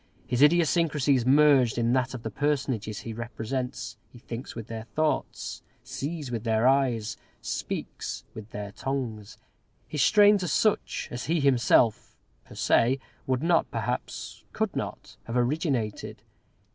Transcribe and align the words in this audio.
His 0.25 0.41
idiosyncrasy 0.41 1.13
is 1.13 1.27
merged 1.27 1.77
in 1.77 1.93
that 1.93 2.15
of 2.15 2.23
the 2.23 2.31
personages 2.31 3.01
he 3.01 3.13
represents. 3.13 3.97
He 4.11 4.17
thinks 4.17 4.55
with 4.55 4.65
their 4.65 4.85
thoughts, 4.95 5.61
sees 5.83 6.31
with 6.31 6.43
their 6.43 6.67
eyes, 6.67 7.17
speaks 7.39 8.23
with 8.33 8.49
their 8.49 8.71
tongues. 8.71 9.37
His 9.87 10.01
strains 10.01 10.41
are 10.43 10.47
such 10.47 11.07
as 11.11 11.25
he 11.25 11.39
himself 11.39 12.17
per 12.45 12.55
se 12.55 12.97
would 13.27 13.43
not, 13.43 13.69
perhaps 13.69 14.43
could 14.53 14.75
not, 14.75 15.17
have 15.25 15.37
originated. 15.37 16.23